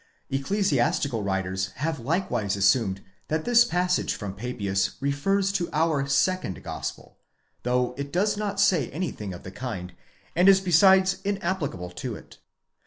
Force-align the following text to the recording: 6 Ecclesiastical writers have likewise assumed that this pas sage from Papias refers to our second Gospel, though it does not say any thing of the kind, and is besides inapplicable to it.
6 0.31 0.41
Ecclesiastical 0.41 1.21
writers 1.21 1.67
have 1.75 1.99
likewise 1.99 2.55
assumed 2.55 3.01
that 3.27 3.45
this 3.45 3.63
pas 3.63 3.93
sage 3.93 4.15
from 4.15 4.33
Papias 4.33 4.93
refers 4.99 5.51
to 5.51 5.69
our 5.71 6.07
second 6.07 6.63
Gospel, 6.63 7.19
though 7.61 7.93
it 7.99 8.11
does 8.11 8.35
not 8.35 8.59
say 8.59 8.89
any 8.89 9.11
thing 9.11 9.31
of 9.31 9.43
the 9.43 9.51
kind, 9.51 9.93
and 10.35 10.49
is 10.49 10.59
besides 10.59 11.17
inapplicable 11.23 11.91
to 11.91 12.15
it. 12.15 12.39